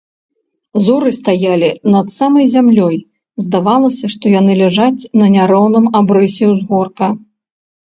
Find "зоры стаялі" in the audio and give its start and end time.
0.85-1.69